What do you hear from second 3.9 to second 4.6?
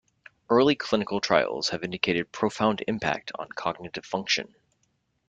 function.